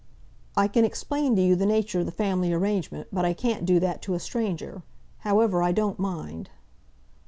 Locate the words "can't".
3.35-3.67